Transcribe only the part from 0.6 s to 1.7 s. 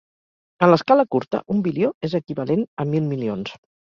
En l'escala curta, un